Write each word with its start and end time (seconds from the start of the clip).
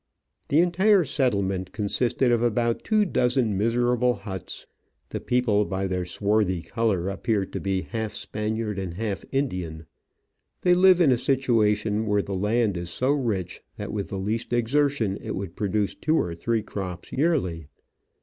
The 0.49 0.61
entire 0.61 1.03
settlement 1.05 1.73
consisted 1.73 2.31
of 2.31 2.41
about 2.41 2.83
two 2.83 3.05
dozen 3.05 3.55
miserable 3.55 4.15
huts. 4.15 4.65
The 5.09 5.19
people 5.19 5.63
by 5.63 5.85
their 5.85 6.05
swarthy 6.05 6.63
colour 6.63 7.07
appeared 7.07 7.53
to 7.53 7.59
be 7.59 7.81
half 7.83 8.11
Spaniard 8.15 8.79
and 8.79 8.95
half 8.95 9.23
Indian. 9.31 9.85
They 10.61 10.73
live 10.73 10.99
in 11.01 11.11
a 11.11 11.19
situation 11.19 12.07
where 12.07 12.23
the 12.23 12.33
land 12.33 12.77
is 12.77 12.89
so 12.89 13.11
rich 13.11 13.61
that 13.77 13.93
with 13.93 14.07
the 14.09 14.17
least 14.17 14.53
exertion 14.53 15.17
it 15.21 15.33
w^ould 15.33 15.55
produce 15.55 15.93
two 15.93 16.15
or 16.17 16.33
three 16.33 16.63
crops 16.63 17.11
yearly. 17.11 17.67